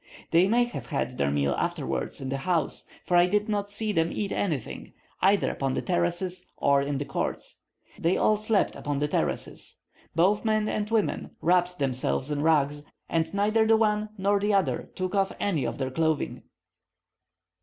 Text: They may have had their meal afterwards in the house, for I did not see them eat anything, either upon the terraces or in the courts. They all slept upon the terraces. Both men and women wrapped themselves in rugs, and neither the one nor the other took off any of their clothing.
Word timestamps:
They 0.31 0.47
may 0.47 0.63
have 0.63 0.87
had 0.87 1.19
their 1.19 1.29
meal 1.29 1.51
afterwards 1.53 2.19
in 2.21 2.29
the 2.29 2.37
house, 2.37 2.85
for 3.05 3.15
I 3.15 3.27
did 3.27 3.47
not 3.47 3.69
see 3.69 3.91
them 3.91 4.11
eat 4.11 4.31
anything, 4.31 4.93
either 5.21 5.51
upon 5.51 5.75
the 5.75 5.81
terraces 5.83 6.47
or 6.57 6.81
in 6.81 6.97
the 6.97 7.05
courts. 7.05 7.59
They 7.99 8.17
all 8.17 8.35
slept 8.35 8.75
upon 8.75 8.97
the 8.97 9.07
terraces. 9.07 9.77
Both 10.15 10.43
men 10.43 10.67
and 10.67 10.89
women 10.89 11.35
wrapped 11.39 11.77
themselves 11.77 12.31
in 12.31 12.41
rugs, 12.41 12.83
and 13.09 13.31
neither 13.31 13.67
the 13.67 13.77
one 13.77 14.09
nor 14.17 14.39
the 14.39 14.55
other 14.55 14.89
took 14.95 15.13
off 15.13 15.33
any 15.39 15.65
of 15.65 15.77
their 15.77 15.91
clothing. 15.91 16.41